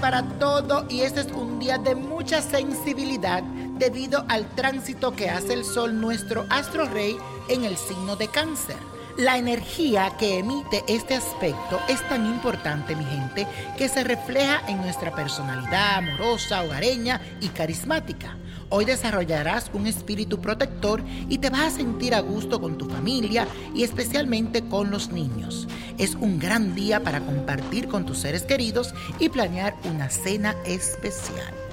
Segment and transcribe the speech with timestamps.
[0.00, 5.54] para todo y este es un día de mucha sensibilidad debido al tránsito que hace
[5.54, 8.76] el Sol, nuestro astro rey, en el signo de cáncer.
[9.16, 13.46] La energía que emite este aspecto es tan importante, mi gente,
[13.78, 18.36] que se refleja en nuestra personalidad amorosa, hogareña y carismática.
[18.68, 23.48] Hoy desarrollarás un espíritu protector y te vas a sentir a gusto con tu familia
[23.74, 25.66] y especialmente con los niños.
[25.96, 31.65] Es un gran día para compartir con tus seres queridos y planear una cena especial.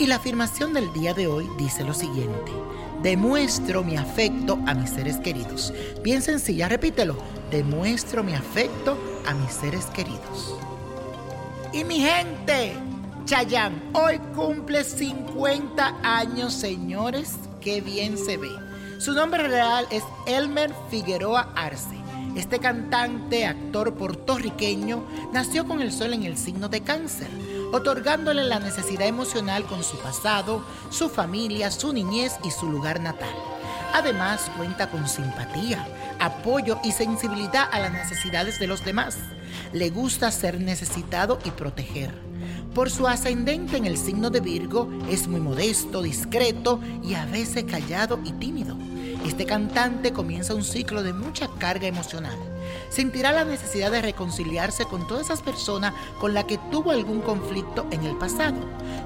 [0.00, 2.52] Y la afirmación del día de hoy dice lo siguiente.
[3.02, 5.74] Demuestro mi afecto a mis seres queridos.
[6.04, 7.16] Bien sencilla, repítelo.
[7.50, 10.56] Demuestro mi afecto a mis seres queridos.
[11.72, 12.74] Y mi gente,
[13.24, 17.34] Chayán, hoy cumple 50 años, señores.
[17.60, 18.50] Qué bien se ve.
[19.00, 21.98] Su nombre real es Elmer Figueroa Arce.
[22.36, 27.28] Este cantante, actor puertorriqueño, nació con el sol en el signo de cáncer
[27.72, 33.34] otorgándole la necesidad emocional con su pasado, su familia, su niñez y su lugar natal.
[33.92, 35.86] Además, cuenta con simpatía,
[36.18, 39.18] apoyo y sensibilidad a las necesidades de los demás.
[39.72, 42.12] Le gusta ser necesitado y proteger.
[42.74, 47.64] Por su ascendente en el signo de Virgo, es muy modesto, discreto y a veces
[47.64, 48.76] callado y tímido.
[49.26, 52.38] Este cantante comienza un ciclo de mucha carga emocional.
[52.88, 57.86] Sentirá la necesidad de reconciliarse con todas esas personas con las que tuvo algún conflicto
[57.90, 58.56] en el pasado.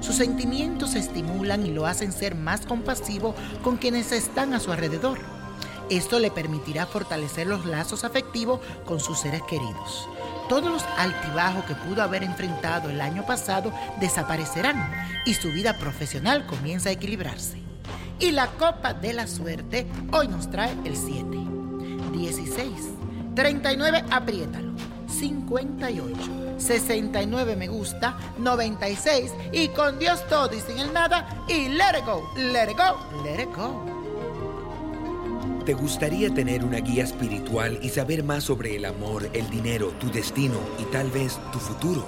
[0.01, 4.71] Sus sentimientos se estimulan y lo hacen ser más compasivo con quienes están a su
[4.71, 5.19] alrededor.
[5.89, 10.07] Esto le permitirá fortalecer los lazos afectivos con sus seres queridos.
[10.47, 14.91] Todos los altibajos que pudo haber enfrentado el año pasado desaparecerán
[15.25, 17.72] y su vida profesional comienza a equilibrarse.
[18.23, 21.27] Y la copa de la suerte hoy nos trae el 7,
[22.13, 22.71] 16,
[23.35, 24.71] 39, apriétalo,
[25.09, 31.43] 58, 69 me gusta, 96 y con Dios todo y sin el nada.
[31.49, 33.83] Y let it go, let it go, let it go.
[35.65, 40.09] ¿Te gustaría tener una guía espiritual y saber más sobre el amor, el dinero, tu
[40.09, 42.07] destino y tal vez tu futuro?